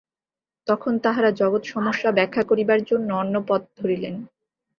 তখন 0.67 0.93
তাঁহারা 0.97 1.31
জগৎ-সমস্যা 1.31 2.09
ব্যাখ্যা 2.11 2.43
করিবার 2.43 2.79
জন্য 2.83 3.09
অন্য 3.13 3.35
পথ 3.47 3.61
ধরিলেন। 3.77 4.15